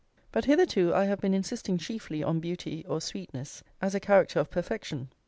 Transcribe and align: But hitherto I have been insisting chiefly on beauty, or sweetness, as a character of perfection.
But 0.31 0.45
hitherto 0.45 0.95
I 0.95 1.05
have 1.05 1.21
been 1.21 1.35
insisting 1.35 1.77
chiefly 1.77 2.23
on 2.23 2.39
beauty, 2.39 2.83
or 2.89 2.99
sweetness, 2.99 3.63
as 3.83 3.93
a 3.93 3.99
character 3.99 4.39
of 4.39 4.49
perfection. 4.49 5.09